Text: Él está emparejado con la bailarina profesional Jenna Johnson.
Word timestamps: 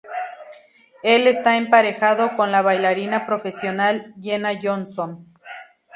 Él 1.03 1.27
está 1.27 1.57
emparejado 1.57 2.35
con 2.35 2.51
la 2.51 2.63
bailarina 2.63 3.27
profesional 3.27 4.15
Jenna 4.19 4.53
Johnson. 4.59 5.27